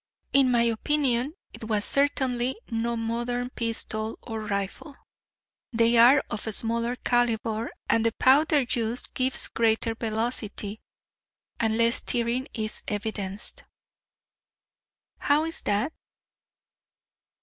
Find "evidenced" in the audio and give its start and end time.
12.87-13.63